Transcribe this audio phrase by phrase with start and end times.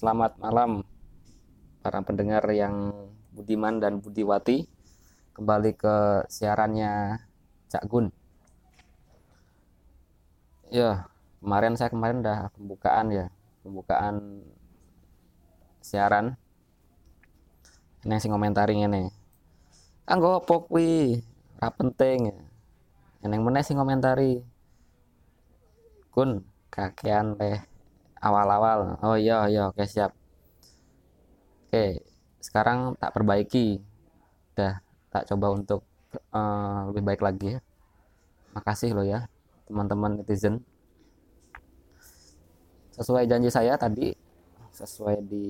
[0.00, 0.80] Selamat malam
[1.84, 2.88] para pendengar yang
[3.36, 4.64] budiman dan budiwati.
[5.36, 7.20] Kembali ke siarannya
[7.68, 8.08] Cak Gun.
[10.72, 11.04] Ya,
[11.44, 13.28] kemarin saya kemarin udah pembukaan ya,
[13.60, 14.40] pembukaan
[15.84, 16.32] siaran.
[18.00, 19.12] Ini sing komentari ngene.
[20.08, 21.20] Anggo opo kuwi?
[21.60, 22.32] Ra penting.
[23.20, 24.40] Yang meneh sing komentari.
[26.08, 26.40] Kun,
[26.72, 27.68] kakean teh
[28.20, 29.00] awal-awal.
[29.00, 30.12] Oh iya iya oke siap.
[31.68, 32.04] Oke,
[32.38, 33.80] sekarang tak perbaiki.
[34.54, 35.80] Udah tak coba untuk
[36.30, 37.60] uh, lebih baik lagi ya.
[38.54, 39.26] Makasih lo ya
[39.70, 40.60] teman-teman netizen.
[42.90, 44.12] Sesuai janji saya tadi,
[44.74, 45.46] sesuai di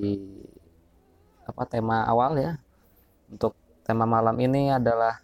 [1.43, 2.53] apa tema awal ya.
[3.27, 5.19] Untuk tema malam ini adalah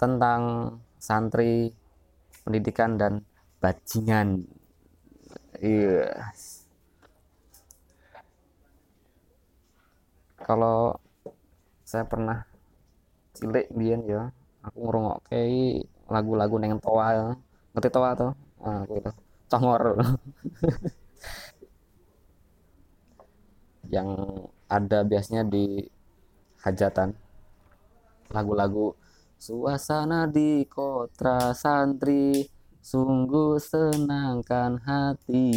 [0.00, 1.68] tentang santri
[2.42, 3.22] pendidikan dan
[3.60, 4.44] bajingan.
[5.62, 6.34] Iya.
[10.46, 10.78] Kalau
[11.90, 12.38] saya pernah
[13.36, 14.22] cilik biyen ya,
[14.66, 15.40] aku ngrungokke
[16.14, 17.08] lagu-lagu neng toa.
[17.72, 18.30] Ngerti toa tuh?
[18.62, 19.10] Nah, aku itu.
[19.50, 19.82] Congor.
[23.94, 24.08] yang
[24.68, 25.84] ada biasanya di
[26.64, 27.14] hajatan
[28.34, 28.86] lagu-lagu
[29.46, 32.26] suasana di kotra santri
[32.84, 35.48] sungguh senangkan hati.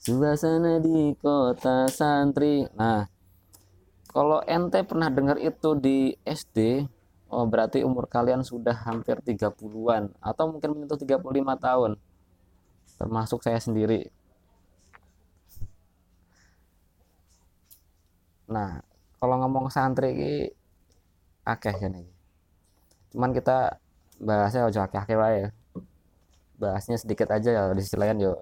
[0.00, 2.64] Suasana di kota santri.
[2.72, 3.04] Nah
[4.08, 6.88] kalau ente pernah dengar itu di SD
[7.32, 11.20] oh berarti umur kalian sudah hampir 30-an atau mungkin menyentuh 35
[11.60, 11.90] tahun.
[12.96, 14.08] Termasuk saya sendiri.
[18.48, 18.80] Nah
[19.20, 20.34] kalau ngomong santri ini
[21.46, 22.10] akeh kan ini
[23.12, 23.76] cuman kita
[24.18, 25.61] bahasnya ojo akeh-akeh wae
[26.62, 28.32] bahasnya sedikit aja ya di sisi lain yo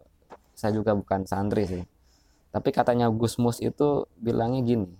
[0.52, 1.84] saya juga bukan santri sih.
[2.52, 4.90] Tapi katanya Gus Mus itu bilangnya gini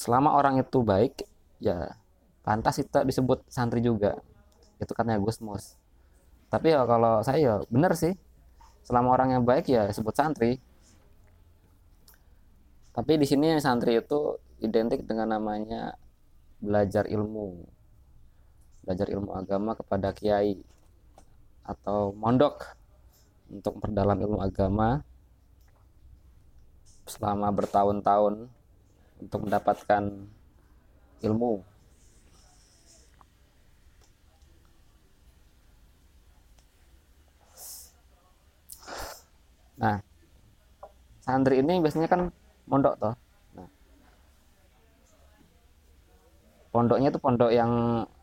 [0.00, 1.28] selama orang itu baik
[1.60, 1.92] ya
[2.40, 4.16] pantas itu disebut santri juga.
[4.80, 5.76] Itu katanya Gus Mus.
[6.48, 8.16] Tapi ya kalau saya ya bener sih
[8.80, 10.56] selama orang yang baik ya disebut santri.
[12.96, 16.00] Tapi di sini santri itu identik dengan namanya
[16.64, 17.60] belajar ilmu.
[18.88, 20.56] Belajar ilmu agama kepada kiai
[21.66, 22.76] atau mondok
[23.50, 25.02] untuk memperdalam ilmu agama
[27.06, 28.46] selama bertahun-tahun
[29.20, 30.02] untuk mendapatkan
[31.26, 31.60] ilmu.
[39.80, 39.96] Nah,
[41.30, 42.32] santri ini biasanya kan
[42.66, 43.14] mondok toh
[43.54, 43.68] nah,
[46.74, 47.70] pondoknya itu pondok yang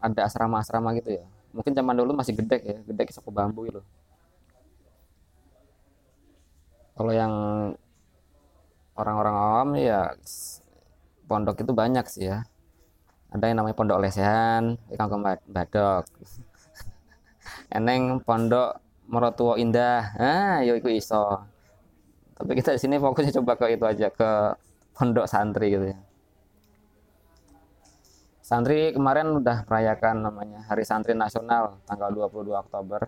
[0.03, 1.25] ada asrama-asrama gitu ya
[1.57, 3.81] mungkin zaman dulu masih gede ya gede sapu bambu itu
[6.97, 7.33] kalau yang
[8.97, 10.17] orang-orang awam ya
[11.29, 12.41] pondok itu banyak sih ya.
[13.29, 16.09] Ada yang namanya pondok lesehan ikan badok.
[17.77, 20.17] Eneng pondok merotuo indah.
[20.17, 21.45] Ah yo iku iso.
[22.33, 24.57] Tapi kita di sini fokusnya coba ke itu aja ke
[24.97, 26.06] pondok santri gitu ya
[28.47, 33.03] santri kemarin udah merayakan namanya Hari Santri Nasional tanggal 22 Oktober.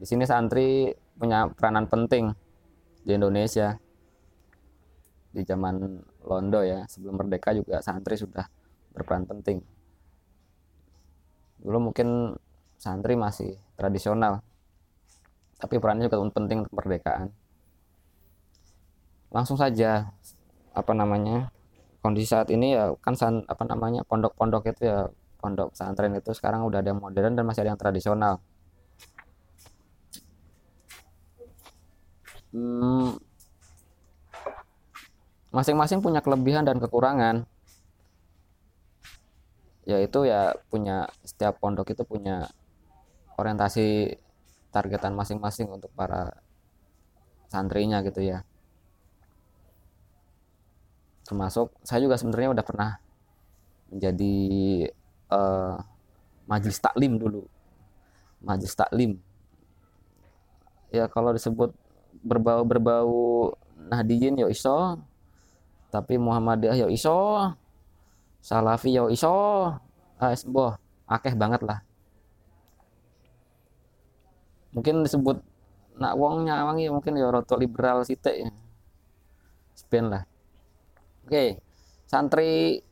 [0.00, 2.32] Di sini santri punya peranan penting
[3.04, 3.76] di Indonesia.
[5.28, 8.48] Di zaman Londo ya sebelum merdeka juga santri sudah
[8.96, 9.60] berperan penting.
[11.60, 12.32] Dulu mungkin
[12.80, 14.40] santri masih tradisional
[15.60, 17.28] tapi perannya juga penting untuk kemerdekaan.
[19.28, 20.08] Langsung saja
[20.72, 21.52] apa namanya
[22.04, 25.08] kondisi saat ini ya kan san, apa namanya pondok-pondok itu ya
[25.40, 28.44] pondok pesantren itu sekarang udah ada yang modern dan masih ada yang tradisional.
[32.52, 33.16] Hmm,
[35.48, 37.48] masing-masing punya kelebihan dan kekurangan.
[39.88, 42.52] Yaitu ya punya setiap pondok itu punya
[43.40, 44.16] orientasi
[44.68, 46.36] targetan masing-masing untuk para
[47.48, 48.44] santrinya gitu ya
[51.24, 52.90] termasuk saya juga sebenarnya udah pernah
[53.88, 54.36] menjadi
[55.32, 55.80] uh,
[56.44, 57.48] majelis taklim dulu.
[58.44, 59.16] Majelis taklim.
[60.92, 61.72] Ya kalau disebut
[62.22, 63.16] berbau berbau
[63.74, 65.00] Nahdiyin yo iso
[65.92, 67.52] tapi Muhammadiyah yo iso
[68.44, 69.32] Salafi yo iso
[70.20, 70.76] ah boh
[71.08, 71.80] akeh banget lah.
[74.76, 75.40] Mungkin disebut
[75.96, 78.48] nak wong nyawangi mungkin ya roto liberal sitek ya.
[79.74, 80.22] Spain lah
[81.24, 81.56] Oke,
[82.04, 82.84] santri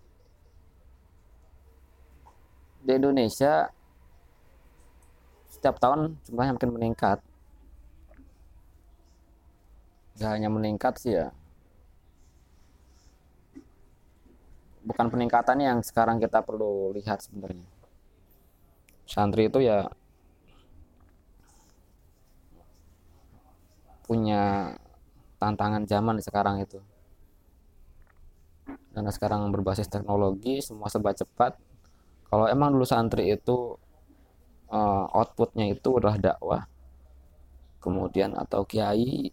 [2.80, 3.68] di Indonesia
[5.52, 7.18] setiap tahun jumlahnya makin meningkat.
[10.16, 11.28] nggak hanya meningkat sih ya.
[14.80, 17.68] Bukan peningkatan yang sekarang kita perlu lihat sebenarnya.
[19.04, 19.92] Santri itu ya
[24.08, 24.72] punya
[25.36, 26.80] tantangan zaman sekarang itu
[28.92, 31.56] karena sekarang berbasis teknologi semua serba cepat.
[32.28, 33.76] Kalau emang dulu santri itu
[34.72, 36.62] uh, outputnya itu adalah dakwah
[37.82, 39.28] kemudian atau kiai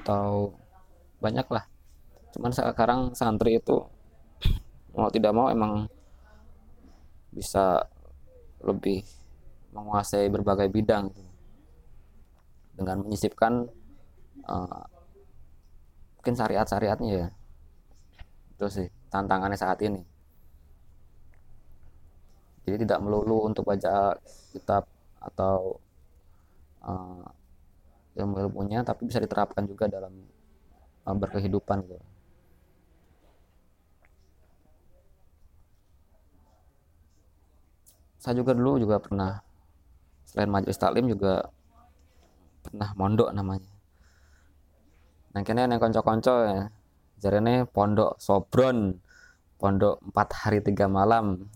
[0.00, 0.56] atau
[1.20, 1.64] banyak lah
[2.34, 3.84] cuman sekarang santri itu
[4.96, 5.86] mau tidak mau emang
[7.34, 7.82] bisa
[8.62, 9.02] lebih
[9.74, 11.10] menguasai berbagai bidang.
[12.74, 13.70] Dengan menyisipkan
[14.50, 14.82] uh,
[16.18, 17.26] mungkin syariat-syariatnya ya
[18.64, 20.00] itu sih tantangannya saat ini.
[22.64, 24.16] Jadi tidak melulu untuk baca
[24.56, 24.88] kitab
[25.20, 25.76] atau
[26.80, 27.28] uh,
[28.16, 30.16] ilmu-ilmunya tapi bisa diterapkan juga dalam
[31.04, 32.00] uh, berkehidupan gitu.
[38.24, 39.36] saya juga dulu juga pernah
[40.24, 41.44] selain majelis taklim juga
[42.64, 43.68] pernah mondok namanya.
[45.36, 46.72] Nah kene yang konco-konco ya
[47.22, 48.98] jarene pondok sobron
[49.58, 51.46] pondok empat hari tiga malam.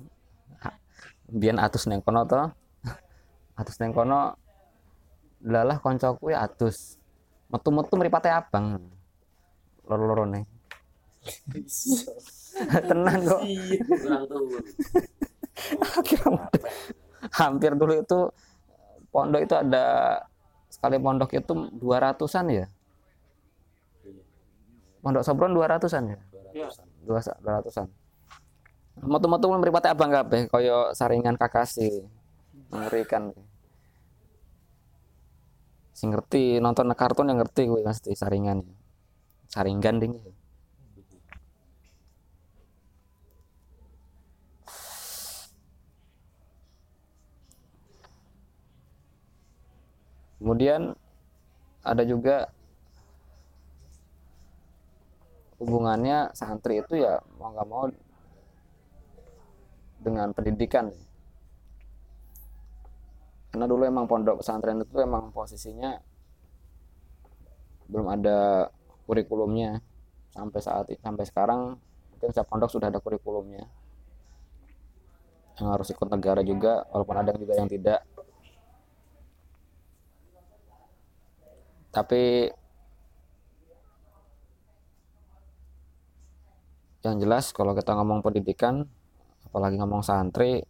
[1.28, 2.40] Biar atus neng kono to?
[3.60, 4.32] Atus neng kono
[5.44, 6.96] lalah koncoku ya atus.
[7.52, 8.80] Metu-metu meripate abang.
[9.84, 10.44] Loro-loro nih
[12.88, 13.42] tenang kok.
[17.34, 18.20] Hampir dulu itu
[19.10, 19.84] pondok itu ada
[20.68, 22.66] sekali pondok itu dua ratusan ya
[25.00, 26.18] pondok sobron dua ratusan ya?
[27.06, 27.20] Dua
[27.62, 27.86] ratusan.
[28.98, 32.02] Metu-metu meripati abang kabeh kaya saringan kakasi
[32.74, 33.30] mengerikan.
[35.94, 38.62] Sing ngerti nonton kartun yang ngerti gue pasti saringan.
[39.50, 40.14] Saringan ding.
[50.38, 50.94] Kemudian
[51.82, 52.46] ada juga
[55.58, 57.90] hubungannya santri itu ya mau nggak mau
[59.98, 60.94] dengan pendidikan.
[63.50, 65.98] Karena dulu emang pondok pesantren itu emang posisinya
[67.90, 68.70] belum ada
[69.08, 69.82] kurikulumnya.
[70.30, 71.74] Sampai saat sampai sekarang
[72.14, 73.66] mungkin setiap pondok sudah ada kurikulumnya.
[75.58, 78.06] Yang harus ikut negara juga walaupun ada juga yang tidak.
[81.90, 82.52] Tapi
[87.08, 88.84] yang jelas kalau kita ngomong pendidikan
[89.48, 90.64] apalagi ngomong santri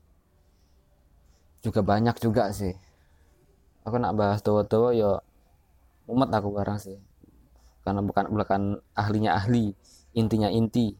[1.58, 2.74] juga banyak juga sih.
[3.82, 5.18] Aku nak bahas tua-tua ya
[6.06, 6.98] umat aku barang sih.
[7.82, 8.62] Karena bukan bukan
[8.94, 9.74] ahlinya ahli
[10.14, 10.94] intinya inti.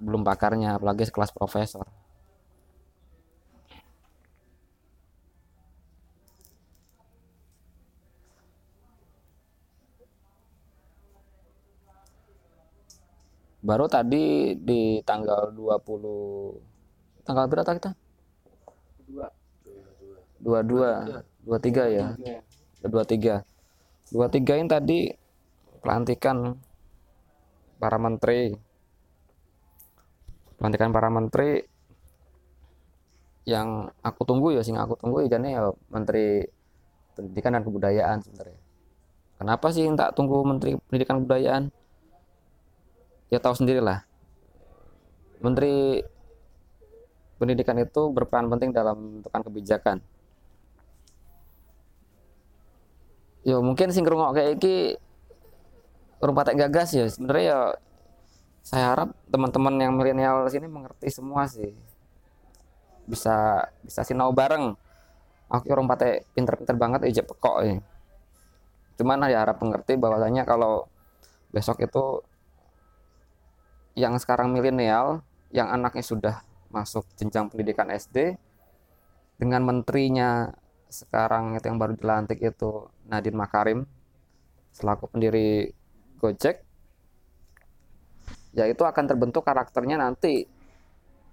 [0.00, 1.86] Belum pakarnya apalagi sekelas profesor
[13.60, 17.92] baru tadi di tanggal 20 tanggal berapa kita?
[20.40, 21.20] dua dua.
[21.44, 22.16] Dua tiga ya?
[22.80, 23.44] Dua tiga.
[24.08, 24.98] Dua tiga ini tadi
[25.84, 26.56] pelantikan
[27.76, 28.56] para menteri.
[30.56, 31.64] Pelantikan para menteri
[33.48, 36.44] yang aku tunggu ya sing aku tunggu ya ya menteri
[37.16, 38.60] pendidikan dan kebudayaan sebenarnya
[39.40, 41.72] kenapa sih tak tunggu menteri pendidikan kebudayaan
[43.30, 44.02] ya tahu sendirilah.
[45.40, 46.04] Menteri
[47.40, 49.96] pendidikan itu berperan penting dalam menentukan kebijakan.
[53.40, 55.00] Yo mungkin sing ngrungok kayak iki
[56.20, 57.08] rumah gagas ya.
[57.08, 57.60] Sebenarnya ya
[58.60, 61.72] saya harap teman-teman yang milenial sini mengerti semua sih.
[63.08, 64.76] Bisa bisa sinau bareng.
[65.50, 67.80] Aku orang patek pinter-pinter banget aja pekok ya.
[69.00, 70.84] Cuman ya harap mengerti bahwasanya kalau
[71.50, 72.22] besok itu
[74.00, 75.20] yang sekarang milenial
[75.52, 76.34] yang anaknya sudah
[76.72, 78.40] masuk jenjang pendidikan SD
[79.36, 80.48] dengan menterinya
[80.88, 83.84] sekarang itu yang baru dilantik itu Nadine Makarim
[84.72, 85.76] selaku pendiri
[86.16, 86.64] Gojek
[88.56, 90.48] ya itu akan terbentuk karakternya nanti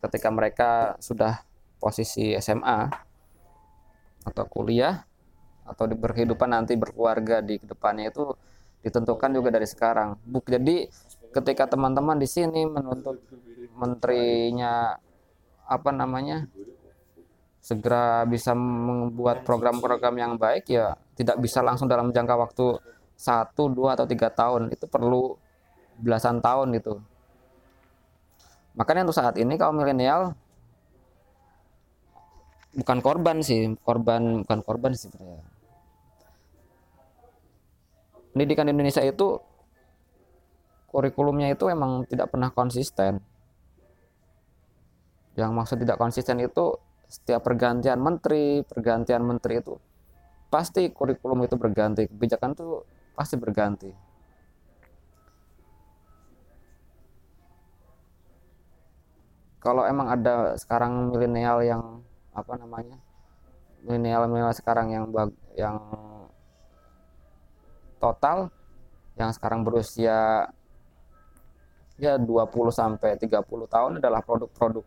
[0.03, 0.69] ketika mereka
[1.01, 1.41] sudah
[1.81, 2.89] posisi SMA
[4.27, 5.07] atau kuliah
[5.67, 8.33] atau di berkehidupan nanti berkeluarga di ke depannya itu
[8.85, 10.15] ditentukan juga dari sekarang.
[10.47, 10.87] Jadi
[11.37, 13.21] ketika teman-teman di sini menuntut
[13.77, 14.97] menterinya
[15.67, 16.49] apa namanya
[17.61, 22.65] segera bisa membuat program-program yang baik ya tidak bisa langsung dalam jangka waktu
[23.17, 24.69] satu dua atau tiga tahun.
[24.71, 25.35] Itu perlu
[25.97, 27.01] belasan tahun itu
[28.77, 30.37] makanya untuk saat ini kaum milenial
[32.77, 35.41] bukan korban sih korban bukan korban sih sebenarnya.
[38.37, 39.41] Pendidikan di Indonesia itu
[40.87, 43.19] kurikulumnya itu emang tidak pernah konsisten.
[45.37, 46.73] Yang maksud tidak konsisten itu
[47.07, 49.79] setiap pergantian menteri pergantian menteri itu
[50.47, 52.07] pasti kurikulum itu berganti.
[52.07, 52.81] Kebijakan itu
[53.13, 53.91] pasti berganti.
[59.61, 61.83] Kalau emang ada sekarang milenial yang
[62.31, 62.95] apa namanya
[63.83, 65.75] milenial milenial sekarang yang bag, yang
[67.97, 68.53] total
[69.17, 70.47] yang sekarang berusia
[71.97, 72.29] ya 20
[72.69, 74.85] sampai 30 tahun adalah produk-produk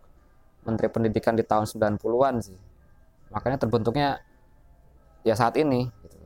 [0.63, 2.59] Menteri Pendidikan di tahun 90-an sih.
[3.35, 4.23] Makanya terbentuknya
[5.27, 6.19] ya saat ini gitu.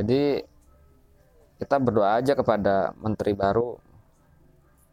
[0.00, 0.22] Jadi
[1.60, 3.76] kita berdoa aja kepada menteri baru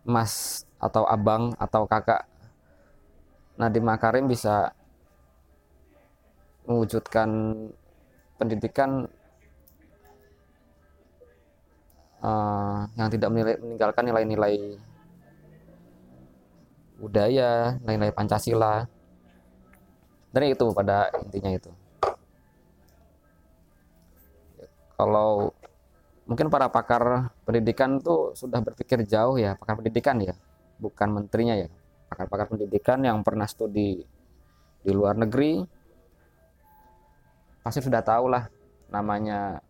[0.04, 2.28] Mas atau Abang atau Kakak
[3.56, 4.76] Nadiem Makarim bisa
[6.68, 7.30] mewujudkan
[8.36, 9.08] pendidikan
[12.22, 14.78] uh, yang tidak meninggalkan nilai-nilai
[16.98, 18.86] budaya, nilai-nilai Pancasila.
[20.34, 21.72] Dan itu pada intinya itu.
[24.98, 25.54] Kalau
[26.28, 30.36] mungkin para pakar pendidikan tuh sudah berpikir jauh ya pakar pendidikan ya
[30.76, 31.72] bukan menterinya ya
[32.12, 34.04] pakar-pakar pendidikan yang pernah studi
[34.84, 35.64] di luar negeri
[37.64, 38.52] pasti sudah tahu lah
[38.92, 39.64] namanya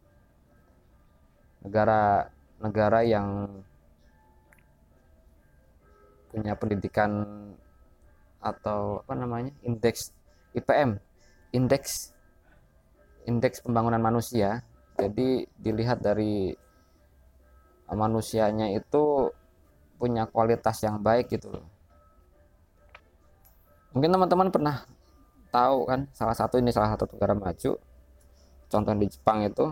[1.62, 3.50] negara negara yang
[6.34, 7.26] punya pendidikan
[8.38, 10.14] atau apa namanya indeks
[10.54, 11.02] IPM
[11.56, 12.14] indeks
[13.28, 14.64] indeks pembangunan manusia.
[14.98, 16.56] Jadi dilihat dari
[17.92, 19.30] manusianya itu
[20.02, 21.66] punya kualitas yang baik gitu loh.
[23.94, 24.78] Mungkin teman-teman pernah
[25.54, 27.72] tahu kan salah satu ini salah satu negara maju
[28.68, 29.72] contoh di Jepang itu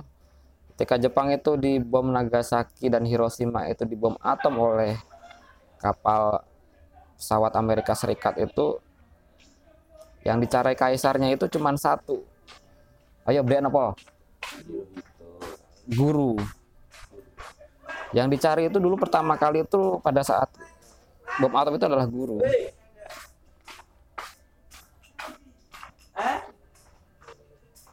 [0.75, 4.99] ketika Jepang itu di bom Nagasaki dan Hiroshima itu dibom atom oleh
[5.79, 6.43] kapal
[7.15, 8.75] pesawat Amerika Serikat itu.
[10.27, 12.27] Yang dicari kaisarnya itu cuma satu.
[13.23, 13.95] Ayo beri apa?
[15.95, 16.35] Guru.
[18.11, 20.51] Yang dicari itu dulu pertama kali itu pada saat
[21.39, 22.43] bom atom itu adalah guru.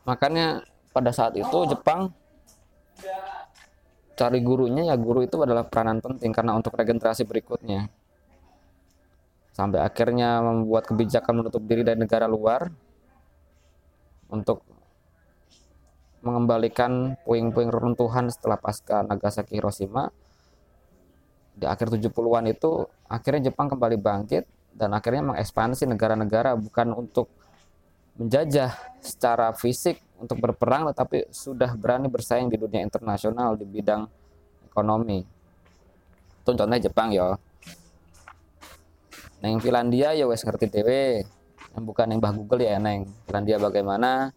[0.03, 2.11] Makanya pada saat itu Jepang
[4.12, 7.88] cari gurunya ya guru itu adalah peranan penting karena untuk regenerasi berikutnya.
[9.52, 12.73] Sampai akhirnya membuat kebijakan menutup diri dari negara luar
[14.33, 14.64] untuk
[16.25, 20.09] mengembalikan puing-puing reruntuhan setelah pasca Nagasaki Hiroshima.
[21.52, 27.28] Di akhir 70-an itu akhirnya Jepang kembali bangkit dan akhirnya mengekspansi negara-negara bukan untuk
[28.16, 34.07] menjajah secara fisik untuk berperang tetapi sudah berani bersaing di dunia internasional di bidang
[34.69, 35.25] ekonomi.
[36.42, 37.35] Itu contohnya Jepang ya.
[39.42, 41.26] Neng Finlandia ya wes ngerti dewe.
[41.73, 43.11] Yang bukan yang bah Google ya neng.
[43.26, 44.31] Finlandia bagaimana?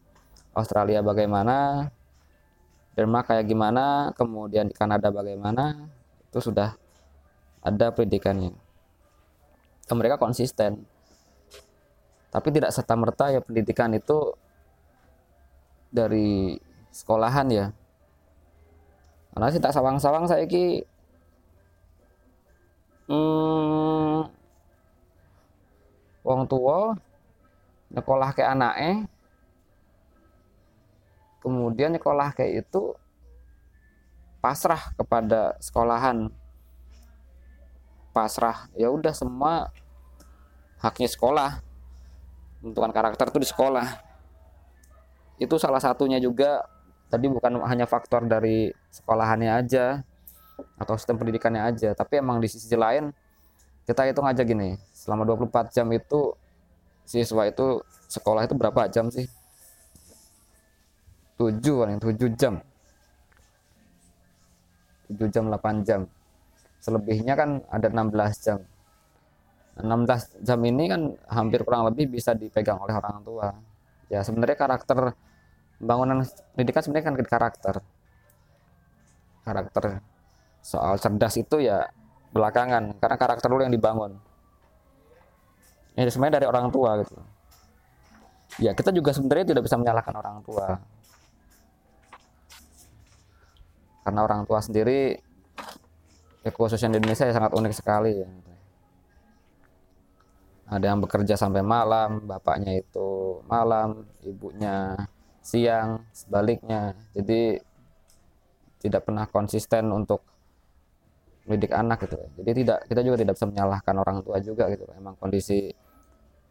[0.55, 1.91] Australia bagaimana,
[2.95, 5.75] Denmark kayak gimana, kemudian di Kanada bagaimana,
[6.31, 6.79] itu sudah
[7.59, 8.55] ada pendidikannya.
[9.91, 10.87] Mereka konsisten.
[12.35, 14.35] Tapi tidak serta merta ya pendidikan itu
[15.87, 16.59] dari
[16.91, 17.65] sekolahan ya.
[19.31, 20.83] Karena sih tak sawang-sawang saya ki
[23.07, 24.27] hmm,
[26.51, 26.99] tua
[27.95, 29.07] nyekolah ke anaknya
[31.39, 32.97] kemudian sekolah kayak itu
[34.41, 36.33] pasrah kepada sekolahan
[38.09, 39.69] pasrah ya udah semua
[40.81, 41.61] haknya sekolah
[42.65, 43.87] bentukan karakter itu di sekolah.
[45.37, 46.65] Itu salah satunya juga
[47.13, 50.01] tadi bukan hanya faktor dari sekolahannya aja
[50.81, 53.11] atau sistem pendidikannya aja tapi emang di sisi lain
[53.83, 56.31] kita hitung aja gini selama 24 jam itu
[57.03, 59.29] siswa itu sekolah itu berapa jam sih?
[61.37, 62.63] 7 paling 7 jam.
[65.11, 66.01] 7 jam 8 jam.
[66.81, 68.57] Selebihnya kan ada 16 jam
[69.75, 73.51] 16 jam ini kan hampir kurang lebih bisa dipegang oleh orang tua.
[74.07, 75.11] Ya sebenarnya karakter
[75.83, 76.23] bangunan
[76.55, 77.75] pendidikan sebenarnya kan karakter.
[79.43, 79.99] Karakter
[80.63, 81.91] soal cerdas itu ya
[82.31, 84.15] belakangan karena karakter dulu yang dibangun.
[85.99, 87.19] Ya sebenarnya dari orang tua gitu.
[88.63, 90.79] Ya kita juga sebenarnya tidak bisa menyalahkan orang tua.
[94.07, 95.19] Karena orang tua sendiri
[96.47, 98.23] ya di Indonesia ya sangat unik sekali.
[98.23, 98.54] ya.
[100.75, 104.99] Ada yang bekerja sampai malam bapaknya itu malam ibunya
[105.39, 106.91] siang sebaliknya.
[107.15, 107.63] Jadi
[108.83, 110.21] tidak pernah konsisten untuk
[111.47, 112.17] mendidik anak gitu.
[112.41, 114.83] Jadi tidak kita juga tidak bisa menyalahkan orang tua juga gitu.
[114.97, 115.71] Emang kondisi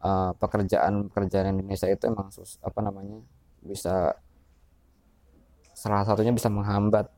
[0.01, 3.21] uh, pekerjaan pekerjaan Indonesia itu emang sus, apa namanya
[3.61, 4.17] bisa
[5.75, 7.11] salah satunya bisa menghambat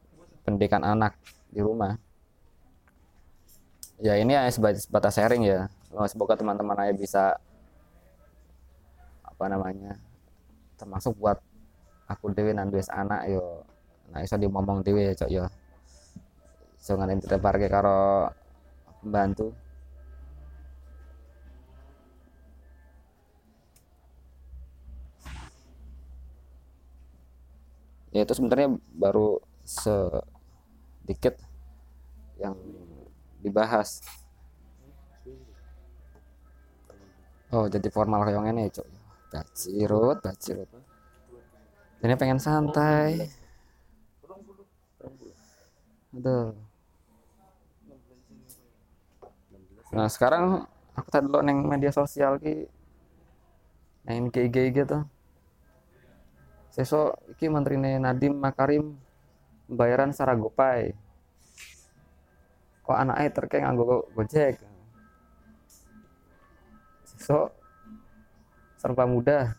[0.43, 1.15] pendidikan anak
[1.53, 2.01] di rumah.
[4.01, 5.73] Ya ini ya sebatas sharing ya
[6.05, 7.25] semoga teman-teman ayah bisa
[9.25, 9.97] apa namanya
[10.77, 11.41] termasuk buat
[12.05, 13.65] aku dewi nandues anak yo.
[14.13, 15.45] Nah iso dimomong dewi ya cok yo.
[16.85, 18.29] Jangan parkir karo
[19.01, 19.57] pembantu.
[28.15, 31.37] Ya itu sebenarnya baru sedikit
[32.41, 32.57] yang
[33.45, 34.01] dibahas
[37.57, 38.87] oh jadi formal kayak ini cok
[39.33, 40.71] bacirut bacirut
[42.05, 43.25] ini pengen santai.
[46.13, 46.53] Aduh.
[49.97, 52.69] Nah sekarang aku tadi lo neng media sosial ki
[54.05, 54.99] neng IG gitu.
[56.69, 58.93] Seso iki menterine Nadim Makarim
[59.65, 60.93] pembayaran secara GoPay.
[62.85, 64.61] Kok anaknya terkait nganggo Gojek.
[67.17, 67.51] Seso
[68.77, 69.57] serba mudah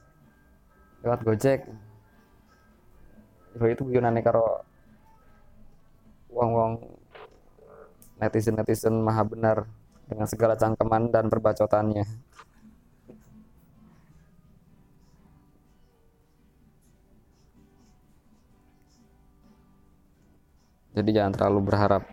[1.01, 1.61] lewat Gojek.
[3.57, 4.61] itu guyonane karo
[6.29, 6.77] wong-wong
[8.21, 9.65] netizen-netizen maha benar
[10.05, 12.05] dengan segala cangkeman dan perbacotannya.
[20.97, 22.03] jadi jangan terlalu berharap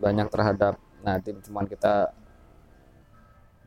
[0.00, 2.16] banyak terhadap Nadim cuman kita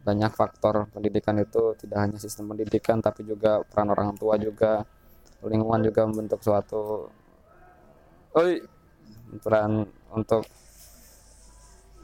[0.07, 4.87] banyak faktor pendidikan itu tidak hanya sistem pendidikan tapi juga peran orang tua juga.
[5.43, 7.11] Lingkungan juga membentuk suatu
[8.39, 8.63] oi
[9.43, 9.83] peran
[10.15, 10.47] untuk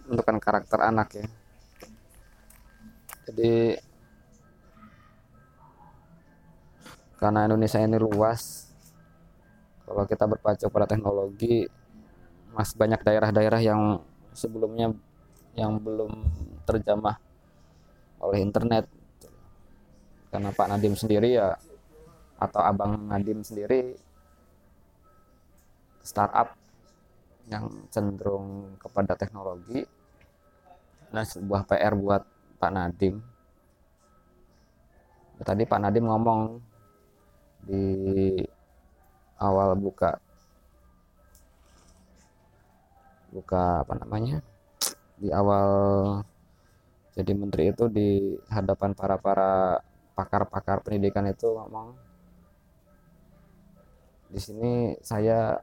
[0.03, 1.27] menentukan karakter anak ya.
[3.31, 3.79] Jadi
[7.15, 8.67] karena Indonesia ini luas
[9.87, 11.71] kalau kita berpacu pada teknologi
[12.51, 14.03] masih banyak daerah-daerah yang
[14.35, 14.91] sebelumnya
[15.55, 16.11] yang belum
[16.67, 17.15] terjamah
[18.23, 18.88] oleh internet.
[20.31, 21.53] Karena Pak Nadim sendiri ya
[22.39, 23.93] atau Abang Nadim sendiri
[26.03, 26.57] startup
[27.47, 29.83] yang cenderung kepada teknologi
[31.13, 32.25] nah sebuah PR buat
[32.57, 33.21] Pak Nadim.
[35.43, 36.57] Tadi Pak Nadim ngomong
[37.63, 37.86] di
[39.38, 40.17] awal buka
[43.29, 44.41] buka apa namanya?
[45.21, 45.69] Di awal
[47.13, 49.82] jadi menteri itu di hadapan para para
[50.17, 51.93] pakar-pakar pendidikan itu ngomong
[54.34, 55.62] di sini saya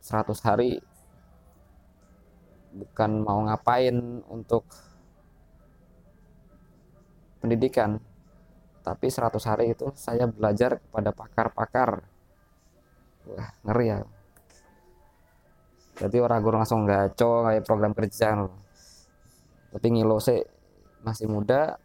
[0.00, 0.80] 100 hari
[2.72, 4.64] bukan mau ngapain untuk
[7.44, 8.00] pendidikan
[8.80, 12.00] tapi 100 hari itu saya belajar kepada pakar-pakar.
[13.28, 14.00] Wah ngeri ya.
[16.00, 18.48] Jadi orang gue langsung gaco kayak program kerja
[19.68, 20.40] tapi ngilo sih
[21.02, 21.78] masih muda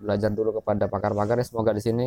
[0.00, 2.06] belajar dulu kepada pakar-pakar ya semoga di sini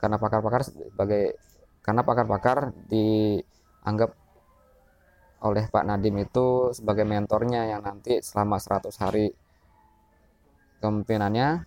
[0.00, 1.36] karena pakar-pakar sebagai
[1.84, 4.10] karena pakar-pakar dianggap
[5.44, 9.30] oleh Pak Nadim itu sebagai mentornya yang nanti selama 100 hari
[10.80, 11.62] kepemimpinannya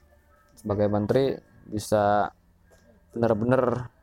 [0.57, 1.37] sebagai menteri
[1.69, 2.33] bisa
[3.13, 3.93] benar-benar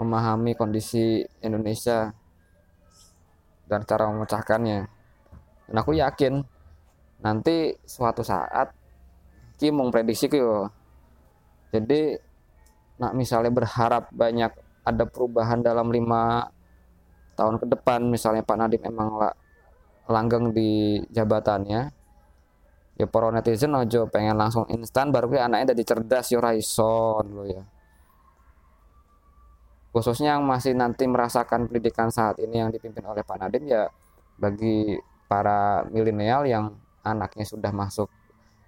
[0.00, 2.08] memahami kondisi Indonesia
[3.68, 4.99] dan cara memecahkannya.
[5.70, 6.42] Dan aku yakin
[7.22, 8.74] nanti suatu saat
[9.60, 10.72] Ki mau prediksi yo.
[11.70, 12.16] Jadi
[12.96, 14.48] nak misalnya berharap banyak
[14.88, 16.48] ada perubahan dalam lima
[17.36, 19.20] tahun ke depan misalnya Pak Nadiem emang
[20.08, 21.92] langgeng di jabatannya
[23.00, 27.64] ya para netizen aja pengen langsung instan baru anaknya jadi cerdas yo raison lo ya
[29.96, 33.88] khususnya yang masih nanti merasakan pendidikan saat ini yang dipimpin oleh Pak Nadiem ya
[34.36, 36.74] bagi para milenial yang
[37.06, 38.10] anaknya sudah masuk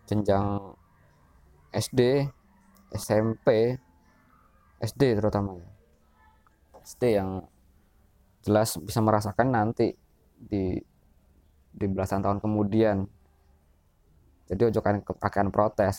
[0.06, 0.62] jenjang
[1.74, 2.30] SD,
[2.94, 3.74] SMP,
[4.78, 5.68] SD terutama ya.
[6.86, 7.50] SD yang
[8.46, 9.90] jelas bisa merasakan nanti
[10.38, 10.78] di
[11.74, 13.10] di belasan tahun kemudian.
[14.46, 15.98] Jadi ojo kan kepakean protes.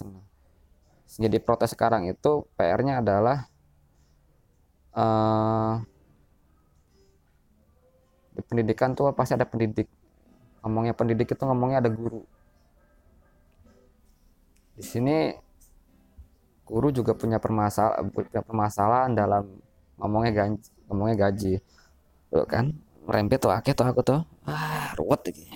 [1.19, 3.52] Jadi protes sekarang itu PR-nya adalah
[4.95, 5.84] uh,
[8.34, 9.89] di pendidikan tuh pasti ada pendidik
[10.63, 12.23] ngomongnya pendidik itu ngomongnya ada guru.
[14.80, 15.36] Di sini
[16.63, 19.43] guru juga punya permasalahan punya permasalahan dalam
[19.99, 21.54] ngomongnya gaji ngomongnya gaji.
[22.32, 22.71] Tuh kan
[23.04, 24.19] merempet tuh akhir tuh aku tuh.
[24.47, 25.52] Ah ruwet lagi.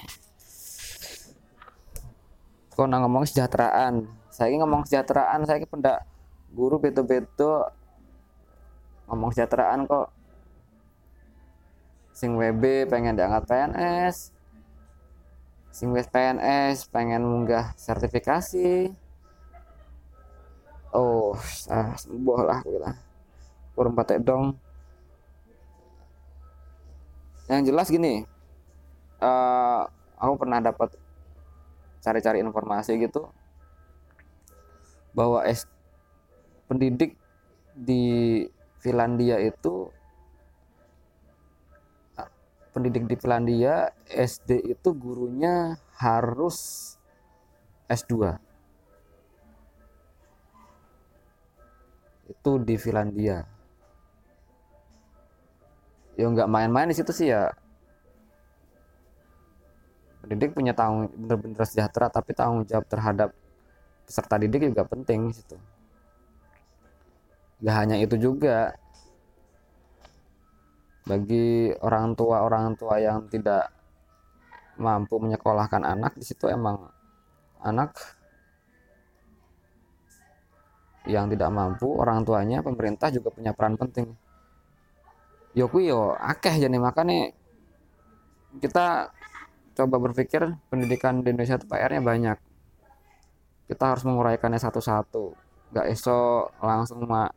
[2.76, 4.06] Kok nang ngomong kesejahteraan?
[4.30, 6.04] Saya ngomong kesejahteraan saya pendak
[6.52, 7.66] guru beto-beto.
[9.08, 10.14] Ngomong kesejahteraan kok.
[12.12, 14.37] Sing WB pengen diangkat PNS
[15.78, 18.90] sing wes PNS pengen munggah sertifikasi.
[20.98, 21.38] Oh
[21.70, 22.96] ah, sembuh lah lah
[23.78, 24.58] kurang patek dong
[27.46, 28.26] yang jelas gini
[29.22, 29.86] uh,
[30.18, 30.98] aku pernah dapat
[32.02, 33.30] cari-cari informasi gitu
[35.14, 35.70] bahwa es
[36.66, 37.14] pendidik
[37.78, 38.42] di
[38.82, 39.94] Finlandia itu
[42.78, 46.94] pendidik di Finlandia SD itu gurunya harus
[47.90, 48.38] S2
[52.30, 53.50] itu di Finlandia.
[56.14, 57.50] Ya nggak main-main di situ sih ya.
[60.22, 63.34] Pendidik punya tanggung bener-bener sejahtera tapi tanggung jawab terhadap
[64.06, 65.58] peserta didik juga penting situ.
[67.58, 68.78] Gak hanya itu juga
[71.08, 73.72] bagi orang tua orang tua yang tidak
[74.78, 76.92] mampu menyekolahkan anak di situ emang
[77.64, 77.96] anak
[81.08, 84.12] yang tidak mampu orang tuanya pemerintah juga punya peran penting.
[85.56, 87.32] Yo yo akeh jadi makanya
[88.60, 89.10] kita
[89.74, 92.38] coba berpikir pendidikan di Indonesia itu PR-nya banyak.
[93.72, 95.34] Kita harus menguraikannya satu-satu.
[95.72, 97.32] Nggak esok langsung mak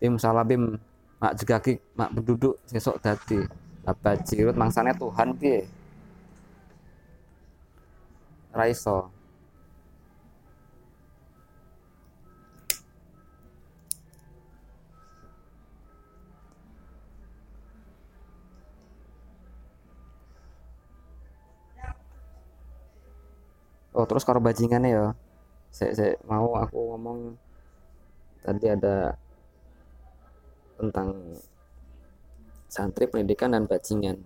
[0.00, 0.80] tim salabim
[1.20, 3.40] mak jegaki mak berduduk sesok dadi
[3.86, 5.64] apa jirut mangsane Tuhan piye?
[8.56, 9.16] Raiso
[23.96, 25.06] oh terus kalau bajingannya ya.
[25.72, 27.18] Saya mau aku ngomong
[28.44, 29.16] tadi ada
[30.76, 31.36] tentang
[32.68, 34.20] santri pendidikan dan bajingan.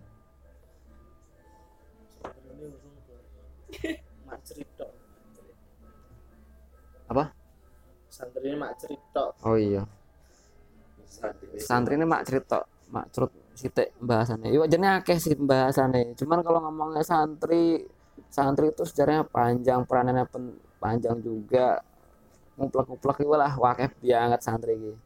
[7.10, 7.34] Apa?
[8.10, 9.24] Santri ini mak cerita.
[9.46, 9.82] Oh iya.
[11.58, 11.94] Santri.
[11.94, 12.58] Ini mak cerita
[12.90, 16.18] mak cerut sitek bahasannya iya jadi akeh sih pembahasannya.
[16.18, 17.86] Cuman kalau ngomongnya santri
[18.30, 21.78] santri itu sejarahnya panjang peranannya pen, panjang juga.
[22.58, 24.98] Nguplek-nguplek lah wakif banget santri gitu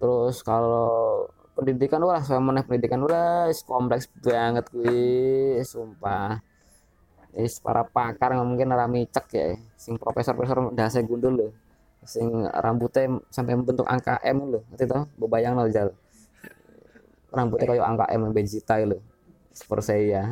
[0.00, 6.40] terus kalau pendidikan wah saya pendidikan udah kompleks banget gue sumpah.
[7.30, 9.54] Is para pakar nggak mungkin rami cek ya.
[9.78, 11.52] Sing profesor profesor udah saya gundul loh
[12.00, 15.92] sing rambutnya sampai membentuk angka M loh nanti tau bebayang loh jal.
[17.30, 19.04] Rambutnya kayak angka M bejita loh
[19.52, 20.22] seperti saya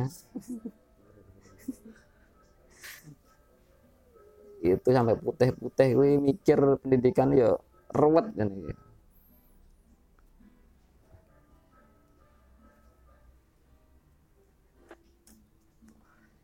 [4.59, 7.55] itu sampai putih-putih gue mikir pendidikan ya
[7.95, 8.75] ruwet kan ya.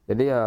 [0.06, 0.42] Jadi ya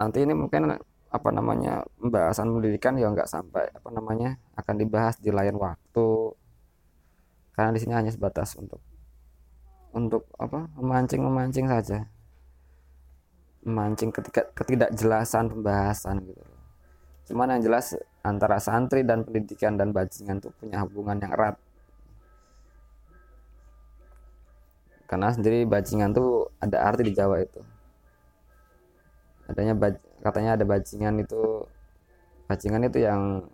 [0.00, 5.32] nanti ini mungkin apa namanya pembahasan pendidikan ya nggak sampai apa namanya akan dibahas di
[5.32, 6.08] lain waktu.
[7.52, 8.80] Karena di sini hanya sebatas untuk
[9.92, 12.08] untuk apa memancing memancing saja.
[13.64, 16.44] Memancing ketika ketidakjelasan pembahasan gitu.
[17.28, 17.92] Cuman yang jelas
[18.24, 21.56] antara santri dan pendidikan dan bajingan itu punya hubungan yang erat.
[25.08, 27.60] Karena sendiri bajingan tuh ada arti di Jawa itu
[29.48, 29.74] adanya
[30.20, 31.64] katanya ada bajingan itu
[32.44, 33.48] bajingan itu yang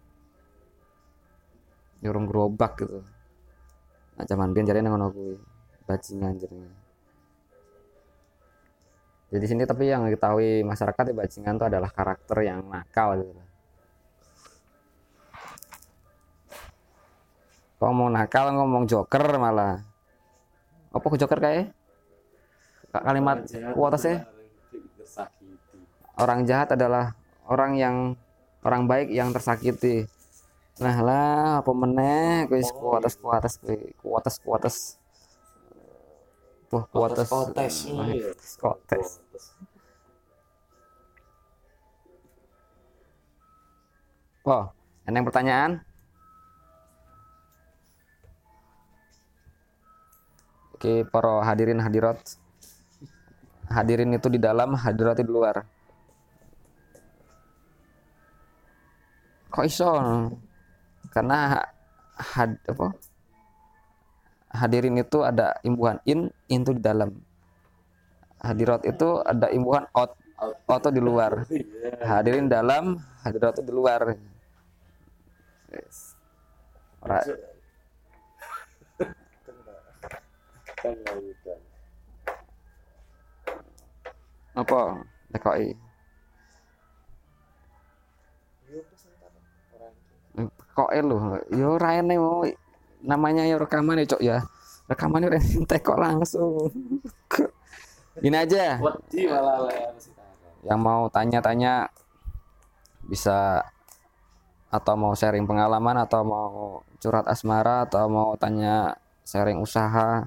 [2.03, 3.01] nyurung gerobak gitu.
[4.19, 5.39] Nah zaman biar jadi ngono kuwi
[5.87, 6.71] bajingan jadinya.
[9.35, 13.43] Jadi sini tapi yang diketahui masyarakat di bajingan itu adalah karakter yang nakal gitu.
[17.83, 19.83] Ngomong nakal ngomong joker malah.
[20.95, 21.75] Apa ke joker kayak?
[22.95, 23.43] Kalimat
[23.75, 24.23] kuotasnya
[26.19, 27.15] orang jahat adalah
[27.49, 27.97] orang yang
[28.65, 30.07] orang baik yang tersakiti.
[30.83, 33.55] Nah lah apa meneh kuis kuotas kuotas
[34.03, 34.77] kuotas kuotas
[36.75, 37.75] wah kuotas kuotas
[38.59, 39.23] kuotas
[44.45, 44.69] Oh,
[45.09, 45.81] eneng pertanyaan?
[50.77, 52.21] Oke, para hadirin hadirat.
[53.73, 55.65] Hadirin itu di dalam, hadirat di luar.
[59.55, 59.87] Kok iso?
[61.15, 61.63] Karena
[62.19, 62.91] had, apa?
[64.51, 67.15] Hadirin itu ada imbuhan in, in itu di dalam.
[68.43, 71.47] Hadirat itu ada imbuhan out, out itu di luar.
[72.03, 74.19] Hadirin dalam, hadirat itu di luar.
[75.71, 76.19] Yes.
[76.99, 77.23] Ora-
[84.55, 85.03] apa
[85.35, 85.75] tekoki
[90.75, 92.43] kok lho yo ora ene mau
[93.01, 94.39] namanya yo rekaman ya cok ya.
[94.85, 96.69] Rekaman udah tekok langsung.
[98.25, 98.79] Ini aja.
[99.09, 99.27] Sih
[100.65, 101.93] yang mau tanya-tanya
[103.05, 103.61] bisa
[104.73, 110.25] atau mau sharing pengalaman atau mau curhat asmara atau mau tanya sharing usaha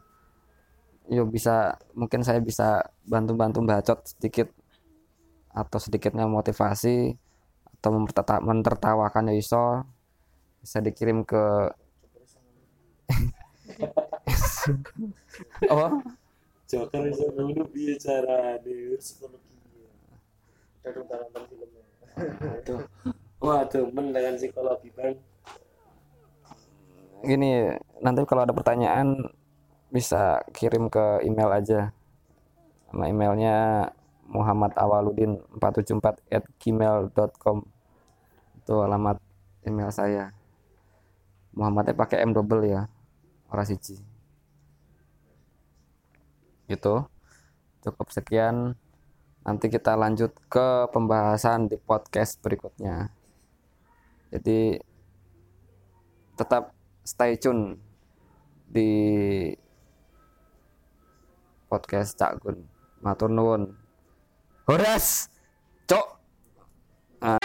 [1.09, 4.47] yuk bisa mungkin saya bisa bantu-bantu bacot sedikit
[5.51, 7.17] atau sedikitnya motivasi
[7.81, 7.91] atau
[8.45, 9.83] mentertawakan ya iso
[10.67, 11.71] bisa dikirim ke
[15.71, 16.03] oh
[16.67, 19.55] Joker iso ngono piye carane psikologi
[20.83, 21.83] tak nonton filmnya.
[22.59, 22.83] Aduh.
[23.39, 25.15] Waduh, dengan psikologi bang.
[27.23, 27.71] gini
[28.03, 29.23] nanti kalau ada pertanyaan
[29.87, 31.95] bisa kirim ke email aja.
[32.91, 33.55] Nama emailnya
[34.27, 37.63] Muhammad Awaludin 474 at gmail.com
[38.59, 39.15] itu alamat
[39.63, 40.35] email saya
[41.57, 42.85] Muhammadnya pakai M double ya
[43.49, 43.97] orang siji
[46.69, 47.09] gitu
[47.81, 48.77] cukup sekian
[49.41, 53.09] nanti kita lanjut ke pembahasan di podcast berikutnya
[54.29, 54.77] jadi
[56.37, 57.81] tetap stay tune
[58.67, 58.91] di
[61.67, 62.63] podcast Cak Gun.
[63.03, 63.75] Matur nuwun.
[64.67, 65.31] Horas.
[65.87, 66.07] Cok.
[67.23, 67.39] Ah.